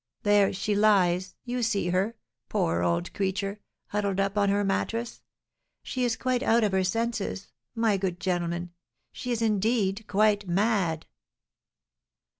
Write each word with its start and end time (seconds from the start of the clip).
There 0.23 0.51
she 0.51 0.73
lies; 0.73 1.35
you 1.45 1.61
see 1.61 1.89
her, 1.89 2.15
poor 2.49 2.81
old 2.81 3.13
creature, 3.13 3.59
huddled 3.89 4.19
up 4.19 4.35
on 4.35 4.49
her 4.49 4.63
mattress; 4.63 5.21
she 5.83 6.03
is 6.03 6.17
quite 6.17 6.41
out 6.41 6.63
of 6.63 6.71
her 6.71 6.83
senses, 6.83 7.51
my 7.75 7.97
good 7.97 8.19
gentlemen; 8.19 8.71
she 9.11 9.31
is, 9.31 9.43
indeed, 9.43 10.05
quite 10.07 10.47
mad!" 10.47 11.05